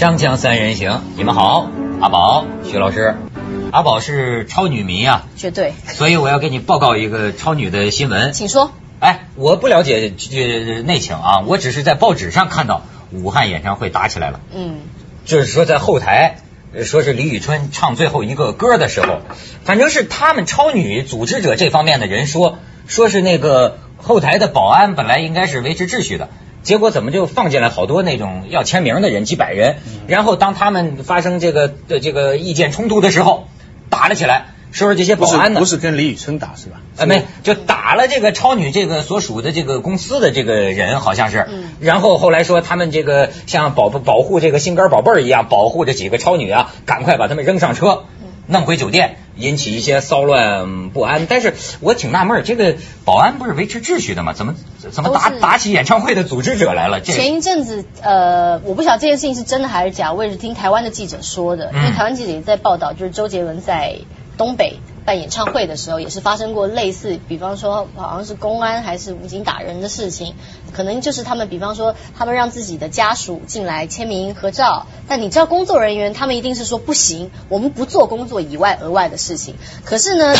[0.00, 1.68] 锵锵三人行，你们好，
[2.00, 3.16] 阿宝、徐老师。
[3.70, 5.74] 阿宝是超女迷啊，绝对。
[5.88, 8.32] 所以我要给你报告一个超女的新闻。
[8.32, 8.72] 请说。
[9.00, 14.40] 哎，我不了解这内情啊，我只是在报纸上看到武汉演唱会打起来了。
[14.54, 14.78] 嗯。
[15.26, 16.36] 就是说在后台，
[16.82, 19.18] 说是李宇春唱最后一个歌的时候，
[19.64, 26.30] 反正是他们超女组织者这方面的人说，说是那个后台的保安本来应该是维持秩序的。
[26.62, 33.48] 结果怎么就放进来好多那种要签名的人，几百人，然后当他们发生这个的这个意见冲突的时候，
[33.88, 36.80] 打了起来，说是这些保安呢，不是跟李宇春打是吧？
[36.98, 41.48] 啊，没，就打了这个超女这个所属的这个公司的这个人，好像是，
[41.80, 48.04] 然后后来说他们这个像保保护这个心肝宝贝儿一样保护这几个超女啊，赶快把他们扔上车。
[48.46, 51.26] 弄回酒店，引起一些骚乱不安。
[51.26, 54.32] 但是我挺纳闷，这个保安不是维持秩序的吗？
[54.32, 54.54] 怎么
[54.90, 57.00] 怎么打打起演唱会的组织者来了？
[57.00, 63.96] 前一阵子，呃，我不晓得这件事情是真的还是假，我也是听台湾的记者说的，因为台湾记者也在报道，就是周杰伦在
[64.36, 64.78] 东北。
[65.10, 70.36] 办演唱会的时候，也是发生过类似，比方说好像是公安还是武警打人的事情，
[70.72, 79.56] 可能就是他们，比方说他们让自己的家属进来签名合照，但你知道工作人员他们一定是说不行，我们不做工作以外额外的事情。
[79.84, 80.32] 可是呢，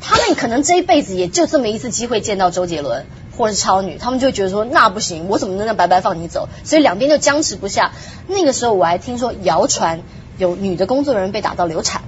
[0.00, 3.04] 他们可能这一辈子也就这么一次机会见到周杰伦
[3.36, 6.48] 或者是超女，他们就觉得说那不行，我怎么能那白白放你走？
[6.64, 7.92] 所以两边就僵持不下。
[8.26, 10.00] 那个时候我还听说谣传
[10.38, 12.04] 有女的工作人员被打到流产。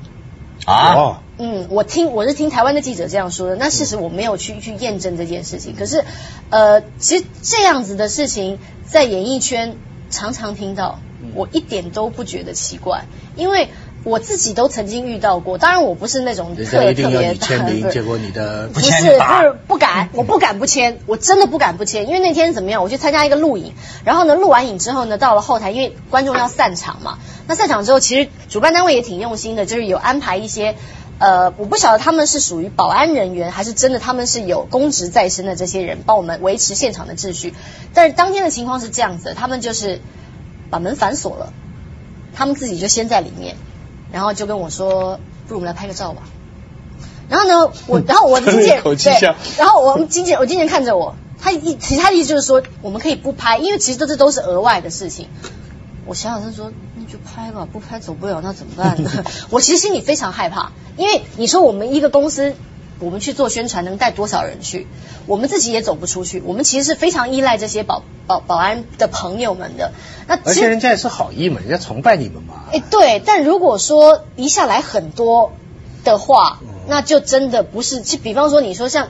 [0.66, 5.74] 啊，嗯，我听我是听台湾的记者这样说的，那事实我没有去去验证这件事情。
[5.74, 6.04] 可是，
[6.50, 9.76] 呃，其实这样子的事情在演艺圈
[10.10, 10.98] 常常听到，
[11.34, 13.70] 我一点都不觉得奇怪，因为。
[14.06, 16.62] 我自己都曾经遇到过，当然我不是那种特
[16.94, 23.74] 特别签名，结果你的不是不是不敢， 我不敢不签，我真的不敢不签，因为那天怎么样，我去参加一个录影，
[24.04, 27.18] 然后呢录完影之后呢，到了后台，因为观众要散场嘛，
[27.48, 30.76] 那散场之后，其实主办单位也挺用心的，就是有安排一些，
[31.18, 37.54] 呃，我不晓得他们是属于保安人员，还是真的他们是有公职在身的这些人，帮我们维持现场的秩序。
[37.92, 40.00] 但是当天的情况是这样子，他们就是
[40.70, 41.52] 把门反锁了，
[42.36, 43.56] 他们自己就先在里面。
[44.16, 46.22] 然后就跟我说，不如我们来拍个照吧。
[47.28, 49.20] 然后呢，我 然后我的经纪人 对，
[49.58, 55.28] 然后我们经纪人我经纪人看着我，他意其他的意思就是说，我们可以不拍，因为其实这这都是额外的事情。
[56.06, 59.10] 我想想，他说那就拍吧，不拍走不了，那怎么办呢？
[59.50, 62.54] 我其实心里非常害怕，因为你说我们一个公司。
[62.98, 64.86] 我们去做宣传能带多少人去？
[65.26, 66.40] 我们自己也走不出去。
[66.44, 69.92] 我们其实是非常依赖这些保保保安的朋友们的。
[70.26, 72.64] 那而且人家也是好意嘛，人家崇拜你们嘛。
[72.72, 73.20] 哎，对。
[73.24, 75.52] 但如果说一下来很多
[76.04, 78.00] 的话，那就真的不是。
[78.00, 79.08] 就比方说，你说像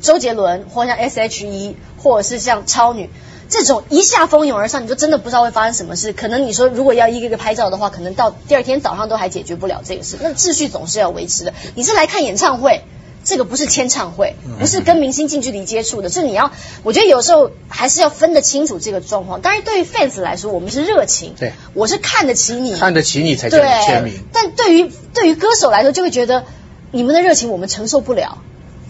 [0.00, 3.08] 周杰伦，或像 S.H.E，或者是像超女
[3.48, 6.12] 这种一下蜂拥而上，你就真的不知道会发生什么事。
[6.12, 10.18] 可能你说如果要一个个拍照的话，可能到第二天早上都还解决不了这个事。
[10.20, 11.54] 那秩序总是要维持的。
[11.74, 12.82] 你是来看演唱会。
[13.32, 19.40] 这个不是签唱会，不是跟明星近距离接触的，是你要，我觉得有时候还是要分得清楚这个状况。
[19.40, 24.12] 当然，对于 fans 来说，我们是热情，对，我是看得起你，看得起你才叫你签名。
[24.34, 26.44] 但对于对于歌手来说，就会觉得
[26.90, 28.36] 你们的热情我们承受不了。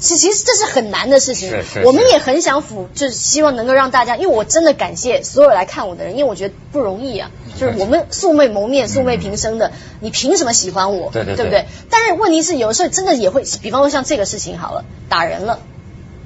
[0.02, 1.50] 其其实这是很难的事情，
[1.84, 9.70] 我们也很想辅，就是希望能够让大家，因为我真的感谢所有来看我的人，因为我觉得不容易啊，就是我们素昧谋面、素昧平生的，
[10.00, 11.10] 你凭什么喜欢我？
[11.12, 11.66] 对对对，对不对？
[11.88, 15.60] 但是问题是，有时候真的也会，比方说像这个事情好了，打人了。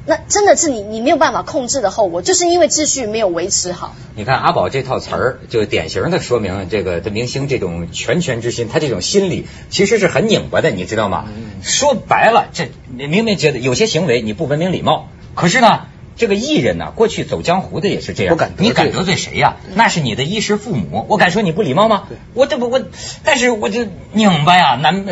[0.07, 3.95] 那真的是你，你没有办法控制的后果，就是因为秩序没有维持好。
[4.15, 11.27] 你看阿宝这套词儿，就典型的说明这个的明星这种拳拳之心，他这种心理其实是很拧巴的，你知道吗？
[11.63, 15.87] 说白了，这明明觉得有些行为你不文明礼貌，可是呢。
[16.17, 18.39] 这个艺人呢，过去走江湖的也是这样。
[18.59, 19.57] 你敢得罪谁呀？
[19.75, 21.05] 那是你的衣食父母。
[21.09, 22.09] 我敢说你不礼貌吗？
[22.33, 22.81] 我这不我，
[23.23, 25.05] 但是我就拧巴呀，难。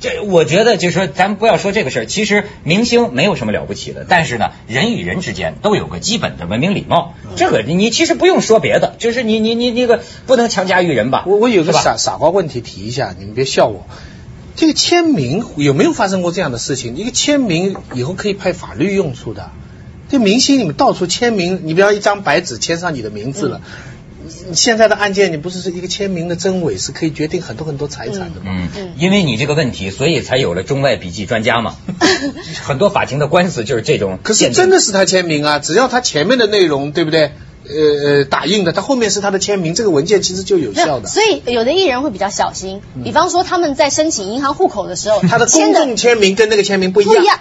[0.00, 2.06] 这我觉得就是说，咱不要说这个事儿。
[2.06, 7.14] 其实明星没有什么了不起的，但是呢，人与人之间都有个基本的文明礼貌。
[7.36, 11.24] 这个你其实不用说别的，就是你你你那个不能强加于人吧。
[11.26, 13.86] 我我有个傻傻瓜问题提一下，你们别笑我。
[14.56, 16.96] 这个签名有没有发生过这样的事情？
[16.96, 19.50] 一个签名以后可以派法律用处的。
[20.08, 23.60] 这明星你们到处签名，你不要一张白纸签上你的名字了。
[24.52, 28.68] 现在的案件，你不是是一个签名的真伪是可以决定很多很多财产的吗？
[28.76, 31.76] 嗯，因为你这个问题，所以才有了中外笔记专家嘛。
[32.62, 34.18] 很多法庭的官司就是这种。
[34.22, 37.32] 可是真的是他签名啊，只要他前面的内容对不对？
[37.68, 41.08] 呃呃，打印的，他后面是他的签名，这个文件其实就有效的。
[41.08, 47.14] 所以有的艺人会比较小心，比方说他们在申请银行户口的时候，他的公众签名跟那个签名不一样。
[47.14, 47.38] 不一样，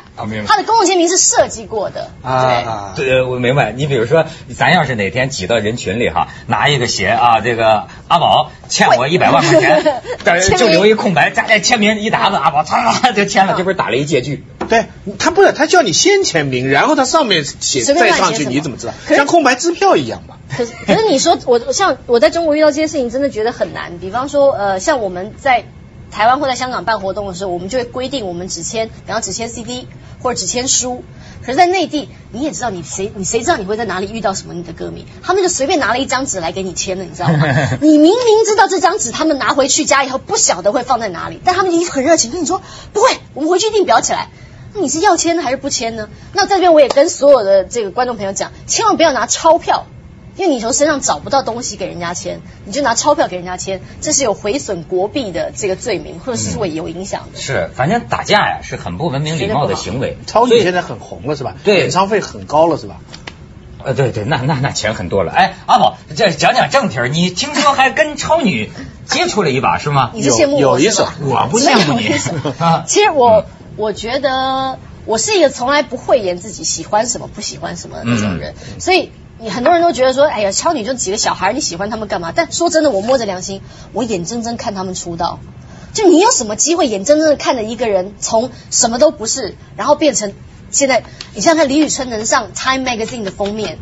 [0.47, 2.09] 他的公众签名是设计过的。
[2.21, 3.71] 啊，对，我明白。
[3.71, 4.25] 你比如说，
[4.55, 10.01] 咱要是哪天挤到人群里哈，拿一个鞋啊，这个阿宝欠我一百万块钱，
[10.57, 14.43] 就留一空白，加点签名一打子，阿宝嚓就签了，这不是打了一借据？
[14.69, 14.85] 对
[15.17, 18.93] 他不是他叫你先签名，然后他上面写再上去，你怎么知道？
[19.15, 20.35] 像空白支票一样嘛。
[20.49, 23.97] 可是可是你说我像我在中国遇到这些事情，真的觉得很难。
[23.99, 25.65] 比方说呃，像我们在
[26.11, 29.87] 台湾或在香港办活动的时候，我们就会规定我们只签，然后只签 CD
[30.21, 31.03] 或者只签书。
[31.45, 35.05] 可是，在内地你也知道，你谁你谁知道你会在哪里遇到什么你的歌迷？
[35.21, 37.45] 他们就随便拿了一张纸来给你签了，你知道吗？
[37.81, 42.61] 你明明知道这张纸他们拿回去家以后不晓得会放在哪里，但他们已经很热情跟你说
[42.91, 44.29] 不会，我们回去一定裱起来。
[44.77, 46.07] 那你是要签呢还是不签呢？
[46.33, 49.87] 那这边我也跟所有的这个观众朋友讲，千万不要拿钞票。
[50.35, 57.39] 因为你从身上找不到东西给人家签，你就拿钞票给人家签，这是有毁损国币的这个罪名，或者是会有影响的。
[57.39, 60.15] 是，反正打架呀是很不文明礼貌的行为。
[60.27, 61.55] 超女现在很红了是吧？
[61.63, 62.97] 对，演唱费很高了是吧？
[63.83, 65.31] 呃，对对，那那那钱很多了。
[65.31, 68.69] 哎，阿宝，这讲讲正题儿，你听说还跟超女
[69.07, 70.11] 接触了一把是吗？
[70.13, 72.13] 你是羡慕我有一首，我不羡慕你。
[72.85, 73.45] 其实我
[73.77, 79.11] 我觉得我是一个从来不讳言自己喜欢什么不喜欢什么的那种人，所以。
[79.39, 82.33] 你很多人都觉得说，哎呀，超女就几个小孩，你喜欢他们干嘛？
[82.35, 83.61] 但说真的，我摸着良心，
[83.93, 85.39] 我眼睁睁看他们出道。
[85.93, 90.33] 就你有什么机会眼睁睁的看着一个人从什么都不是，然后变成
[90.71, 91.03] 现在？
[91.35, 93.77] 你像看李宇春能上 Time Magazine 的封面。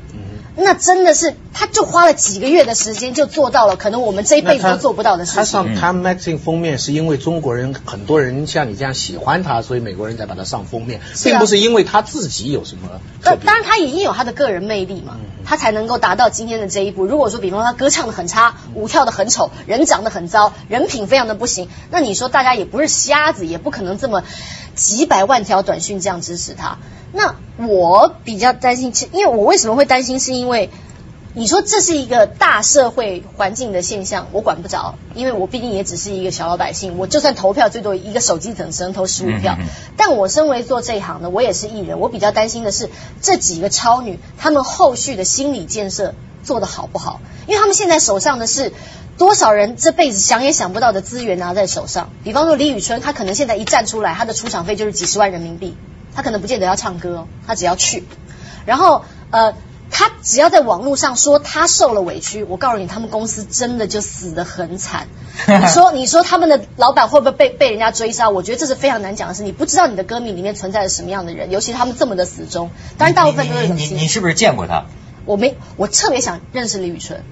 [0.58, 5.38] 那真的是，他就花了几个月的时间就做到了，可能我们这一辈子都做不到的事情。
[5.38, 12.90] 他上 Time Magazine 封面是因为中国人很多人像你这样喜欢他，所以美国人才把他上封面，并不是因为他自己有什么。
[13.22, 17.06] 当然，他已经有他的个人魅力嘛，他才能够达到今天的这一步。
[17.06, 24.24] 如果说，比方说他歌唱的很差，舞跳的很丑，人长得很糟，人品非常的不行，那你说大家也不是瞎子，也不可能这么
[24.76, 26.78] 几百万条短讯这样支持他。
[27.14, 27.36] 那
[27.66, 30.20] 我比较担心，因为我为什么会担心？
[30.20, 30.70] 是因为
[31.34, 36.98] 你说这是一个大社会环境的现象，我管不着，因为我毕竟也只是一个小老百姓。
[36.98, 39.58] 我就算投票，最多一个手机只能投十五票。
[39.98, 42.90] 但我身为做这一行的，我也是艺人，我比较担心的是
[43.22, 46.14] 这几个超女，她们后续的心理建设
[46.44, 47.20] 做得好不好？
[47.48, 48.72] 因为她们现在手上的是
[49.18, 52.10] 多少人这辈子想也想不到的资源拿在手上。
[52.24, 55.78] 比方说李宇春，她可能现在一站出来，她的出场费就是几十万人民币。
[56.16, 58.06] 她可能不见得要唱歌，她只要去，
[58.66, 59.54] 然后呃，
[59.92, 65.08] 她只要在网络上说她受了委屈，我告诉你，他们公司真的就死得很惨。
[65.48, 68.30] 你说，你说他们的老板会不会被被人家追杀？
[68.30, 69.44] 我觉得这是非常难讲的事。
[69.44, 72.72] 你不知道你的歌迷里面存在着什么样的人，尤其他们这么的死忠。
[72.98, 74.86] 当然，大部分都是你你是不是见过他？
[75.26, 77.24] 我没，我特别想认识李宇春，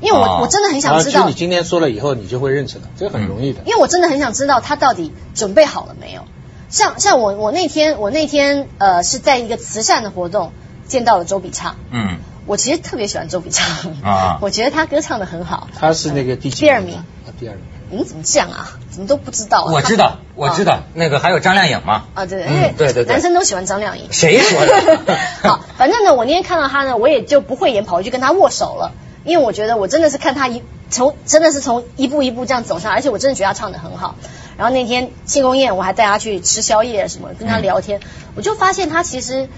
[0.00, 1.28] 因为我我真的很想知道。
[1.28, 3.60] 你今天说了以后，你就会认识的，这个很容易的。
[3.66, 6.22] 因为我真的很想知道他到底准备好了没有。
[6.68, 10.52] 像像我我那天我那天呃是在一个慈善的活动
[10.86, 13.66] 见到了周笔畅，嗯，我其实特别喜欢周笔畅
[14.02, 17.04] 啊， 我觉得他歌唱的很好，他是那个第几第二名啊
[17.40, 18.78] 第二名，你们怎么这样啊？
[18.88, 19.64] 怎么都不知道？
[19.64, 22.04] 我知道我知道那个还有张靓颖嘛？
[22.14, 25.16] 啊对，因为对对对，男生都喜欢张靓颖，谁说的？
[25.42, 28.92] 好，反正呢，我那天看到他呢，我也就不会演跑回去跟他握手了，
[29.24, 34.16] 因为我觉得我真的是看他一从真的是从一步一步这样走上，而且我真的觉得他唱的很好。
[34.56, 38.00] 然后那天庆功宴，我还带他去吃宵夜什么，跟他聊天，
[38.34, 39.48] 我就发现他其实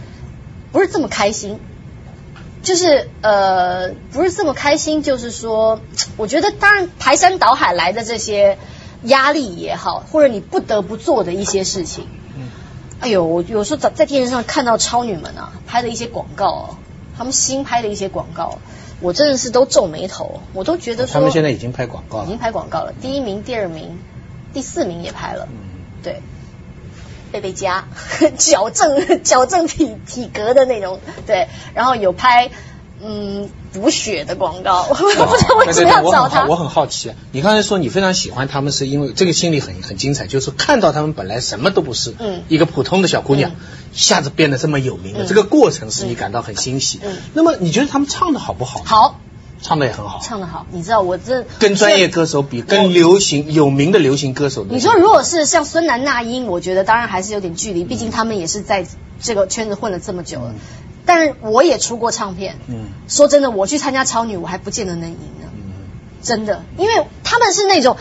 [0.70, 1.58] 不是这么开心，
[2.62, 5.80] 就是呃不是这么开心，就是说，
[6.16, 8.58] 我觉得当然排山倒海来的这些
[9.02, 12.06] 压力也好，或者你不得不做的一些事情，
[13.00, 16.76] 哎呦，我有时候在在电视上看到超女们啊拍的一些广告，
[17.18, 18.58] 他们新拍的一些广告，
[19.02, 23.98] 我真的是都皱眉头，我都觉得说他们现在已经拍广告了，已经拍广告了，第一名、第二名。
[24.54, 25.48] 第四名也拍了，
[26.02, 26.20] 对，
[27.32, 27.88] 贝贝佳
[28.36, 32.50] 矫正 矫正体体格的那种，对，然后有拍
[33.04, 36.46] 嗯补血的广告， 我不知道为什么要找他。
[36.46, 43.50] 我很好奇，你刚才说你非常喜欢他们，是因为这个心理很很精彩，就是看到他们本来什么都不是，嗯，一个普通的小姑娘，
[43.92, 47.00] 一下子变得这么有名的，这个过程使你感到很欣喜。
[47.02, 48.82] 嗯，那么你觉得他们唱的好不好？
[48.84, 49.20] 好。
[49.64, 50.66] 唱的也很好，唱的好。
[50.72, 54.66] 你知道我这跟专业歌手比，跟流行有名的流行歌手。
[54.68, 58.84] 你说如果是像孙楠、那英，我觉得当然还是有点距离，毕竟他们也是在
[59.20, 60.56] 这个圈子混了这么久了。
[61.06, 62.56] 但是我也出过唱片。
[62.68, 62.86] 嗯。
[63.08, 65.48] 说真的，我去参加超女，我还不见得能赢呢。
[65.54, 65.72] 嗯。
[66.22, 67.96] 真的，因为他们是那种，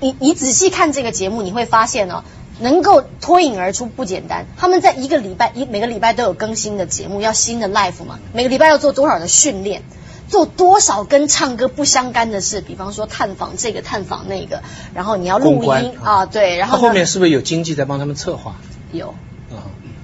[0.00, 2.24] 你你仔细看这个节目，你会发现哦，
[2.60, 4.46] 能够脱颖而出不简单。
[4.56, 9.82] 他们在一个礼拜一每个礼拜都有更新的节目，要新的 life 嘛，每个礼拜要做多少的训练。
[10.28, 14.60] 做多少跟唱歌不相干的事，比方说探访这个探访那个，
[14.92, 18.56] 然后你要录音啊，对，然后后面是不是有经济在帮他们策划？
[18.90, 19.14] 有，啊，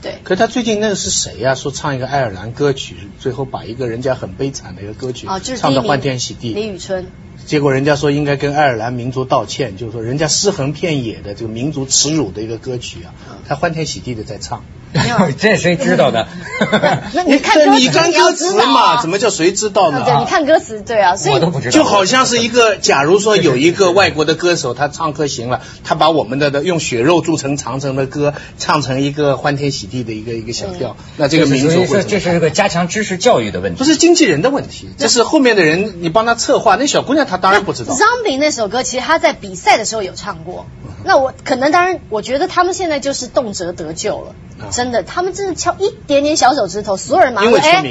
[0.03, 0.17] 对。
[0.25, 1.55] 可是他最近那个是谁呀？
[1.55, 6.53] 说唱一个爱尔兰歌曲，最后把一个人家很悲惨的一个歌曲啊，就是唱的欢天喜地。
[6.53, 7.07] 李宇春
[7.47, 13.15] 结果人家说应该跟爱尔兰民族道歉，就是说人家尸横遍野的这个民族耻辱的一个歌曲啊，
[13.49, 14.65] 他欢天喜地的在唱。
[15.39, 16.29] 这谁知道的？
[17.15, 20.03] 那你看歌你看歌词嘛，怎么叫谁知道呢？
[20.05, 21.71] 对，你看歌词，对啊，所以我都不知道。
[21.71, 36.77] 就好像是一个，假如说有一个外国的歌手，他唱歌行了，他把我们的的用血肉铸成长城的歌唱成一个欢天喜地的一个一个小调，那这个民族会这是个加强知识教育的问题，不是经纪人的问题，这是后面的人你帮他策划。
[36.77, 37.95] 那小姑娘她当然不知道。
[37.95, 40.67] Zombie 那首歌其实她在比赛的时候有唱过，
[41.05, 44.35] 那我可能当然我觉得他们现在就是动辄得救了。
[44.83, 47.85] 真的，他们真的敲一点点小手指头，所有人马上哎，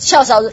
[0.00, 0.52] 翘小指，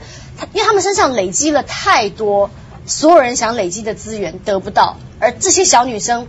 [0.54, 2.52] 因为他们身上累积了太多，
[2.86, 6.28] 所有人想累积的资源得不到，而这些小女生，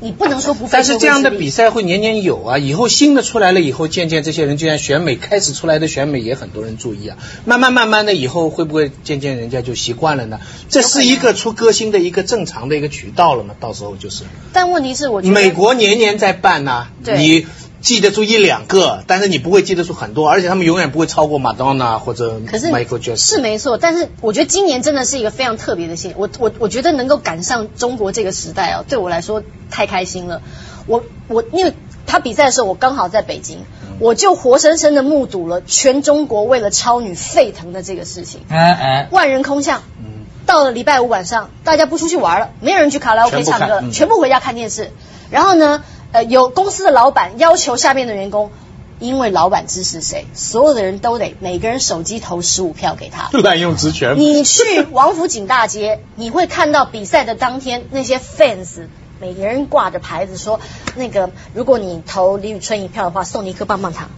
[0.00, 0.66] 你不能说不。
[0.70, 10.40] 但是这样的比赛会年年有啊，以后新的出来了以后，渐渐这些人就像选美开始出来的选美也很多人注意啊，慢慢慢慢的以后会不会渐渐人家就习惯了呢？
[10.70, 13.54] 这是一个出歌星的一个正常的一个渠道了嘛？
[13.60, 14.24] 到时候就是。
[14.54, 17.46] 但问题是，我美国年年在办呐，你。
[17.86, 23.16] 记得住一两个，但是你不会记得住很多，而且他们永远不会超过马当娜或者 Michael Jackson。
[23.16, 26.12] 是没错，但是我觉得今年真的是一个非常特别的年。
[26.16, 30.42] 我我我觉得能够赶上中国这个时代哦，对我来说太开心了。
[30.88, 31.74] 我我因为
[32.08, 33.60] 他比赛的时候，我刚好在北京，
[34.00, 38.40] 我就活生生的目睹了全中国为了超女沸腾的这个事情。
[38.48, 39.84] 哎哎，万人空巷。
[40.00, 44.90] 嗯，到了礼拜五晚上，大家不出去玩了，没有人去卡拉 OK 唱歌，全部回家看电视。
[45.30, 45.84] 然后呢？
[46.12, 48.50] 呃，有公司的老板要求下面的员工，
[48.98, 53.28] 因为老板支持谁，所有的人都得每个人手机投十五票给他。
[53.38, 54.18] 滥用职权。
[54.18, 58.88] 你去王府井大街，你会看到比赛的当天那些 fans，
[59.20, 60.60] 每个人挂着牌子说，
[60.94, 64.08] 那个如果你投李宇春一票的话，送你一颗棒棒糖。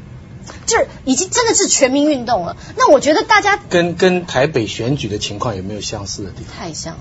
[0.64, 2.56] 就是已经真的是全民运动了。
[2.76, 6.56] 那我觉得大家跟跟台北选举的情况有没有相似的地方？
[6.56, 7.00] 太像了。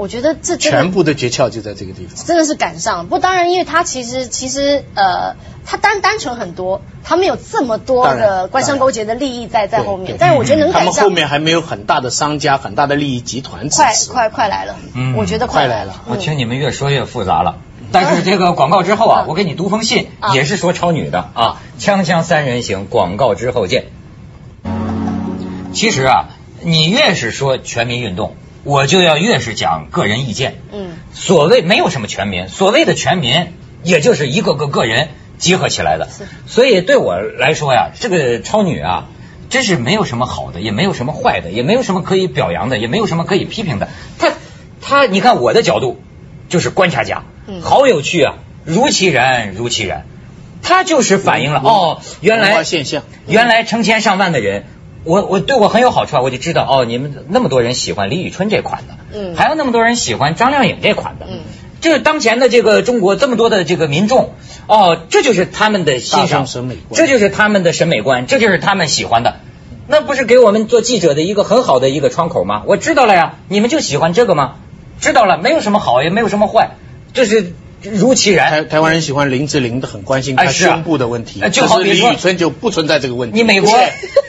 [0.00, 3.06] 我觉得这全部的诀窍就在这个地方，真的是赶上。
[3.08, 10.16] 不，当然，因为他其实其实呃，他单单纯很多，他们有这么多的官商勾结的利益在在后面。
[10.18, 10.94] 但是我觉得能赶上。
[10.94, 14.76] 他们后面还没有很大的商家、很大的利益集团快快快来了！
[14.94, 16.02] 嗯，我觉得快来了。
[16.06, 17.58] 我听你们越说越复杂了。
[17.92, 21.60] 但是这个广告之后啊，我给你读封信，也是说超女的啊。
[21.78, 23.88] 锵锵三人行，广告之后见。
[25.74, 26.30] 其实啊，
[26.62, 28.34] 你越是说全民运动。
[28.62, 30.60] 我就要越是讲个人意见。
[30.72, 36.08] 嗯，所谓没有什么全民，所谓的全民，也就是一个个个人集合起来的。
[36.46, 39.06] 所以对我来说呀，这个超女啊，
[39.48, 43.88] 真是没有什么好的，也没有什么坏的，也没有什么可以表扬的，也没有什么可以批评的。
[44.18, 44.32] 她
[44.80, 46.00] 她，你看我的角度
[46.48, 47.22] 就是观察家，
[47.62, 50.04] 好有趣啊，如其然如其然，
[50.62, 54.66] 他就是反映了哦，原来现象，原来成千上万的人。
[55.04, 61.38] 我我对我很有好处啊，我就知道哦，你们那么多人喜欢李宇春这款的，嗯，还有那么多人喜欢张靓颖这款的，嗯，
[61.80, 64.34] 这是当前的这个中国这么多的这个民众，
[64.66, 69.36] 哦，这就是他们的欣赏审美观，这就是他们的审美观，这就是他们喜欢的，
[69.86, 72.62] 那不是给我们做记者的一个很好的一个窗口吗？
[72.66, 74.56] 我知道了呀，你们就喜欢这个吗？
[75.00, 76.72] 知道了，没有什么好，也没有什么坏，
[77.14, 77.54] 就是。
[77.82, 81.40] 如其然，台台湾人喜欢林志玲的，很关心她胸部的问题。
[81.50, 83.38] 就好比李宇春就不存在这个问题。
[83.38, 83.70] 你美国，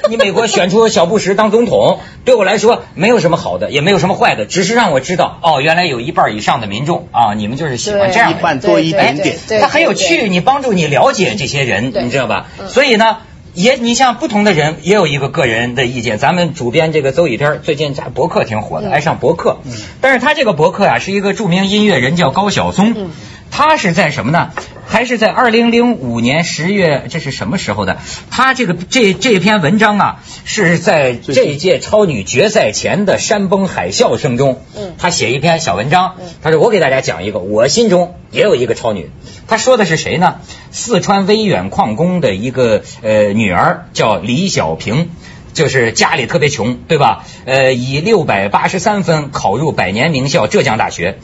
[0.10, 8.40] 你美国选出小布什当总统，对我来说没有什么好的，也没有什么坏的，只是让我知道，哦，原来有一半以上的民众啊，你们就是喜欢这样的。
[8.40, 12.48] 一半多一点点，它很有趣，你帮助你了解这些人，你知道吧？
[12.70, 13.18] 所以呢，
[13.54, 16.18] 也你像不同的人也有一个个人的意见。
[16.18, 19.58] 咱们主编这个邹雨天最近在博客挺火的，爱上博客。
[20.02, 23.10] 但是他这个博客啊，是一个著名音乐人，叫高晓松。
[23.52, 24.52] 他是在什么呢？
[24.92, 27.06] 还是在二零零五年十月？
[27.10, 28.00] 这是什么时候的？
[28.30, 36.16] 他这个这这篇文章啊，是在这一届超女决赛前的山崩海啸声中，嗯，他写一篇小文章。
[36.44, 39.10] 他说：“我给大家讲一个，我心中也有一个超女。”
[39.48, 40.42] 他说的是谁呢？
[40.72, 45.10] 四川威远矿工的一个呃女儿叫李小平，
[45.54, 47.24] 就是家里特别穷，对吧？
[47.46, 51.20] 呃，以六百八十三分考入百年名校浙江大学。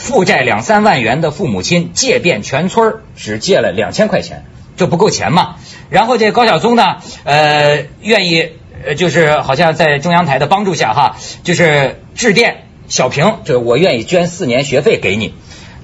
[0.00, 4.44] 负债两三万元的父母亲借遍全村只借了两千块钱，
[4.76, 5.56] 就不够钱嘛。
[5.90, 8.48] 然后这高晓松呢，呃，愿意，
[8.84, 15.34] 呃，就是好像在中央台的帮助下哈，就是致电小平，就是我愿意捐四年学费给你。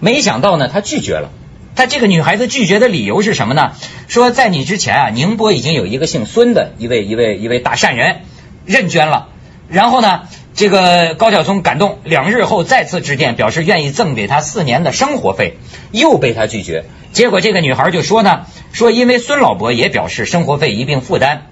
[0.00, 1.30] 没想到呢，他拒绝了。
[1.76, 3.73] 他这个女孩子拒绝的理由是什么呢？
[4.08, 8.23] 说在你之前啊，宁波已经有一个姓孙的一位一位一位大善人
[8.64, 9.28] 认捐了。
[9.68, 10.23] 然后呢？
[10.57, 15.59] 这个高晓松感动，两日后再次致电，表示愿意赠给他四年的生活费，
[15.93, 16.87] 又被他拒绝。
[17.13, 21.43] 结果这个女孩就说呢，说因为孙老伯也表示生活费一并负担，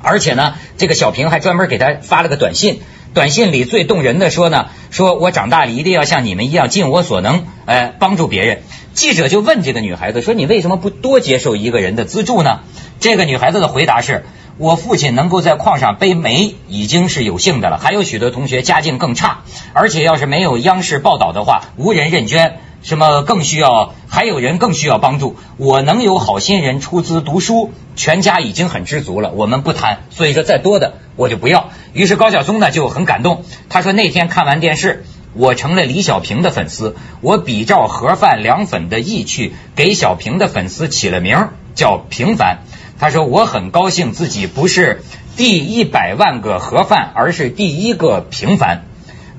[0.00, 2.80] 而且呢，这个小平还专门给他发了个短信，
[3.12, 8.62] 短信里最动人的说呢，说我长大了一定要像你们一样尽我所能，哎，帮助别人。
[8.94, 12.60] 记者就问这个女孩子说：“你为什么不多接受一个人的资助呢？”
[13.00, 14.24] 这个女孩子的回答是
[14.58, 19.42] ：“我父亲能够在矿上背煤已经是有幸的了，还有许多同学家境更差，
[19.72, 23.94] 而且要是没有央视报道的话，无人认捐。”什么更需要？
[24.08, 25.36] 还有人更需要帮助。
[25.56, 29.30] 我能有好心人出资读书，全家已经很知足了。
[29.30, 31.68] 我们不谈，所以说再多的我就不要。
[31.92, 36.96] 于是高晓松呢就很感动，他说那天看完电视，我成了李小平的粉丝。
[37.20, 42.64] 我比照盒饭凉粉的意趣，给小平的粉丝起了名叫平凡。
[43.02, 45.02] 他说我很高兴自己不是
[45.36, 48.84] 第一百万个盒饭，而是第一个平凡。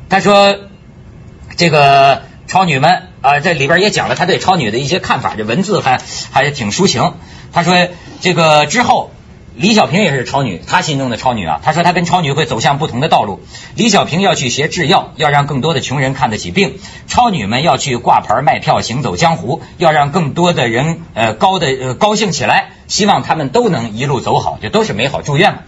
[0.10, 0.54] 他说
[1.56, 3.04] 这个超女们。
[3.22, 6.02] 啊，这里边也讲了他对超女的一些看法，这文字还
[6.34, 7.14] 还挺抒情。
[7.54, 7.88] 他说
[8.20, 9.12] 这个之后，
[9.56, 11.62] 李小平也是超女，他心中的超女啊。
[11.64, 13.40] 他说他跟超女会走向不同的道路。
[13.78, 16.72] 李小平要去学制药，要让更多的穷人看得起病；
[17.08, 22.72] 超女们要去挂牌卖票，行走江湖，要让更多的人呃高的呃高兴起来。
[22.94, 25.60] 希望他们都能一路走好，这都是美好祝愿嘛。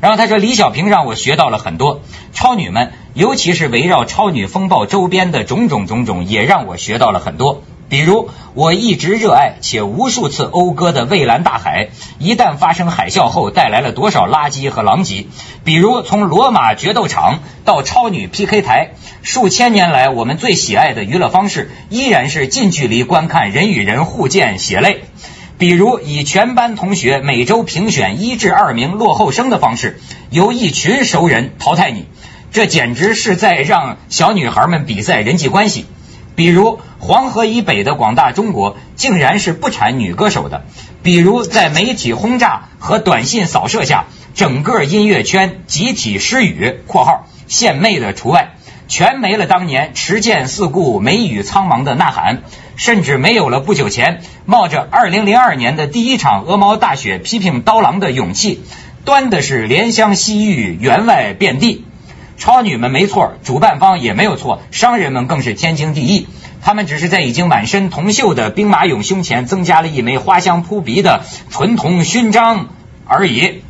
[0.00, 7.64] 然后他说李小平让我学到了很多，超女们，尤其是围绕超女风暴周边的种种种种，也让我学到了很多。
[7.88, 11.88] 比如我一直热爱且无数次讴歌的蔚蓝大海，
[12.20, 15.26] 一旦发生海啸后带来了多少垃圾和狼藉。
[15.64, 18.90] 比如从罗马决斗场到超女 PK 台，
[19.22, 25.02] 数千年来我们最喜爱的娱乐方式依然是近距离观看人与人互见血泪。
[25.58, 32.06] 比如以全班同学每周评选一至二名落后生的方式，由一群熟人淘汰你，
[32.52, 35.86] 这简直是在让小女孩们比赛人际关系。
[36.36, 40.64] 比如黄河以北的广大中国，竟然是不产女歌手的。
[41.02, 44.04] 比如在媒体轰炸和短信扫射下，
[44.36, 48.54] 整个音乐圈集体失语（括号献媚的除外）。
[48.88, 52.42] 全没了当年持剑四顾、眉宇苍茫的呐喊，
[52.76, 58.62] 甚至没有了不久前冒着二零零二年的第一场鹅毛大雪批评刀郎的勇气。
[59.04, 61.84] 端的是怜香惜玉，员外遍地。
[62.36, 66.26] 超女们没错，主办方也没有错，商人们更是天经地义。
[66.60, 72.68] 他们只是在已经满身铜锈的兵马俑胸前增加了一枚花香扑鼻的纯铜勋章
[73.06, 73.62] 而已。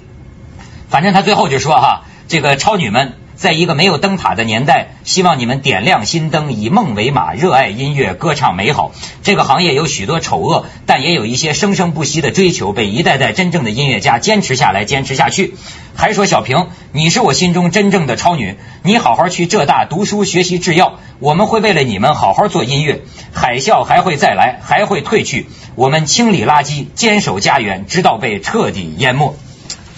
[0.88, 3.17] 反正他最后就说哈，这个超女们。
[3.38, 8.90] 在一个没有灯塔的年代，希望你们点亮心灯，以梦为马，热爱音乐，歌唱美好。
[9.22, 15.54] 这个行业有许多丑恶，但也有一些生生不息的追求，被一代代真正的音乐家坚持下来，坚持下去。
[15.94, 23.02] 还说小平，你是我心中真正的超女，你好好去浙大读书学习制药，我们会为了你们好好做音乐。
[23.32, 25.46] 海啸还会再来，还会退去，
[25.76, 29.36] 我们清理垃圾，坚守家园，直到被彻底淹没。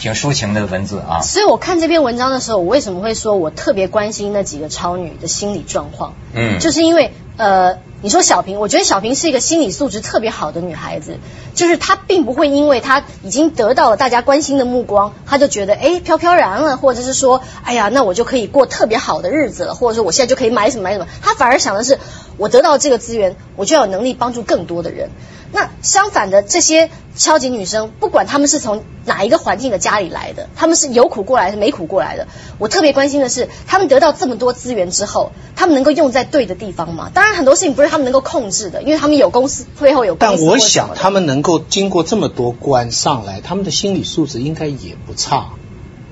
[0.01, 6.15] 挺抒情的文字啊，所以我看这篇文章的时候，我为什么会说我特别关心那几个超女的心理状况？
[6.33, 11.19] 嗯，就是因为呃，你说小平，我觉得小平是一个心理素质特别好的女孩子，
[11.55, 21.99] 就是她并不会因为她已经得到了大家关心的目光，她就觉得哎飘飘然了，或者是说哎呀，那我就可以过特别好的日子了，或者说我现在就可以买什么买什么，她反而想的是
[22.41, 25.11] 我得到这个资源，我就要有能力帮助更多的人。
[25.53, 32.29] 那相反的，这些超级女生，不管她们是从哪一个环境的家里来的，她们是有苦过来，是没苦过来的。
[32.57, 37.11] 我特别关心的是，她们得到这么多资源之后，她们能够用在对的地方吗？
[37.13, 40.15] 当然，很多事情不是她们能够控制的，因为她们有公司背后有。
[40.15, 45.51] 但我想，她们能够经过这么多关上来，她们的心理素质应该也不差。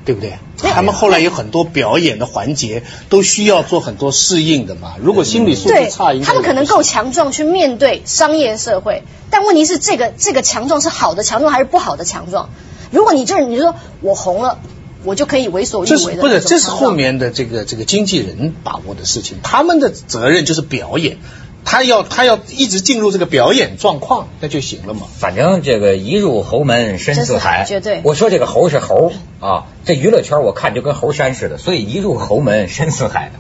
[0.09, 0.39] 对不对？
[0.57, 4.95] 他们后来有很多表演的环节，都需要做很多适应的嘛。
[5.03, 12.49] 如果心理素质差，他们可能够强壮去面对商业社会，但问题是这个这个强壮是好的强壮还是不好的强壮？
[12.91, 14.59] 如果你就是你说我红了，
[15.05, 16.41] 我就可以为所欲为的，不是？
[16.41, 21.19] 这是后面的这个这个经纪人把握的事情，他们的责任就是表演。
[21.65, 25.03] 他要他要一直进入这个表演状况，那就行了嘛。
[25.19, 28.01] 反正这个一入侯门深似海，绝对。
[28.05, 33.33] 我说这个猴是猴啊，这娱乐圈我看就跟猴山似的，所以一入侯门深似海。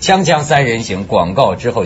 [0.00, 1.84] 锵锵三人行广告之后，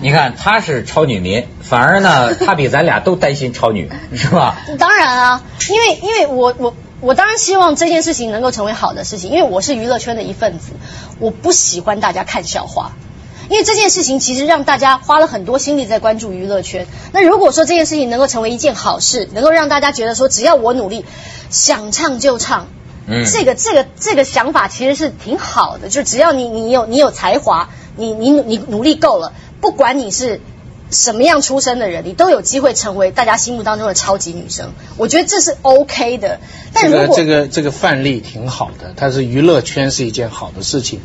[0.00, 4.56] 你看她是超女迷，反而呢，她比咱俩都担心超女，是吧？
[4.78, 6.74] 当然啊，因为因为我我。
[7.00, 10.72] 我当然希望这件事情能够成为好的事情，因为我是娱乐圈的一份子，
[11.20, 12.92] 我不喜欢大家看笑话。
[13.50, 16.86] 因为这件事情其实让大家花了很多心力在关注娱乐圈。
[17.12, 21.06] 那如果说这件事情能够成为一件好事，能够让大家觉得说只要我努力，
[21.48, 22.66] 想唱就唱，
[23.06, 25.88] 嗯，这个这个这个想法其实是挺好的。
[25.88, 29.32] 就只要你你有你有才华，你你你努力够了，
[29.62, 30.42] 不管你是
[30.90, 34.72] 什么样出身的人，你都有机会成为大家心目当中的超级女生。
[34.96, 36.40] 我觉得这是 OK 的。
[36.72, 41.00] 但如果这个这个范例挺好的，它是娱乐圈是一件好的事情，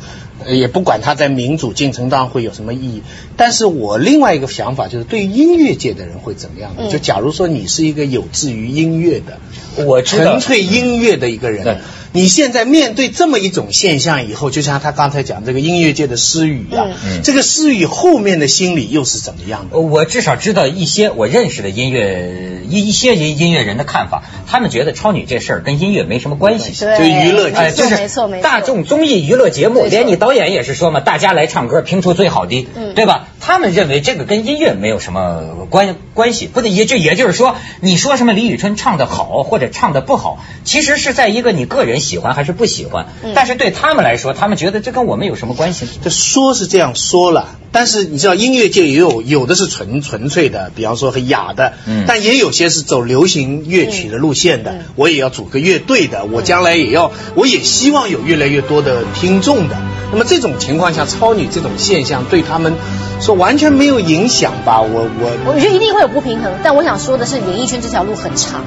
[0.46, 3.02] 也不管它在民主进程当中会有什么意义。
[3.36, 6.90] 但是我另外一个想法就是，对于音乐界的人会怎么样呢？
[6.90, 9.38] 就假如说你是一个有志于音乐的，
[9.84, 11.80] 我纯粹音乐的一个人。
[12.16, 16.86] 你现在面对这么一种现象以后，就像他刚才讲这个音乐界的失语啊，
[17.24, 19.80] 这个失语后面的心理又是怎么样的？
[19.80, 33.26] 我至少知道一些我认识的音乐一一些音音乐人的看法，他们觉得超女这事儿跟音乐没什么关系，就娱乐界，就是没错没错，大众综艺娱乐节目，连你导演也是说嘛，大家来唱歌，评出最好的，对吧？
[33.44, 42.04] 他们认为这个跟音乐没有什么关关系，不，也就也就是说，你说什么李宇春唱的好或者唱的不好，其实是在一个你个人。
[42.04, 43.06] 喜欢还是不喜欢？
[43.34, 45.88] 但是对他们来说，他们觉得这跟我们有什么关系？
[46.02, 51.72] 这说是这样说了，但是你知道音乐界也有有的是纯纯粹的，比方说很雅的，
[52.06, 54.80] 但也有些是走流行乐曲的路线的。
[54.96, 59.76] 我也要组个乐队的，我将来也要，我也希望有越来越多的听众的。
[60.12, 62.74] 那么这种情况下，超女这种现象对他们
[63.20, 64.80] 说完全没有影响吧？
[64.80, 68.62] 我我我觉得一定会有不平衡，但我想说的是，演艺圈这条路很长。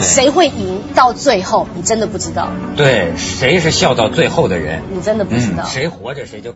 [0.00, 1.68] 谁会赢到最后？
[1.76, 2.48] 你真的不知道。
[2.74, 4.80] 对，谁是笑到最后的人？
[4.90, 5.64] 你真的不知道。
[5.64, 6.48] 谁活着谁就。